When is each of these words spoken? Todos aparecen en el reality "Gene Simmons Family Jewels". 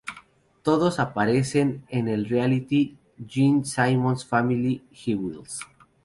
Todos 0.63 0.99
aparecen 0.99 1.83
en 1.89 2.07
el 2.07 2.25
reality 2.27 2.97
"Gene 3.27 3.63
Simmons 3.65 4.25
Family 4.25 4.83
Jewels". 4.91 5.59